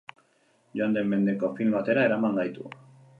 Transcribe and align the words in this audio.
Joan 0.79 0.95
den 0.95 1.11
mendeko 1.11 1.51
film 1.59 1.77
batera 1.79 2.07
eraman 2.09 2.41
gaitu. 2.41 2.67